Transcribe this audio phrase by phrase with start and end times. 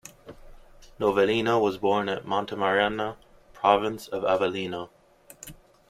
[0.99, 3.17] Novellino was born at Montemarano,
[3.53, 4.89] province of Avellino.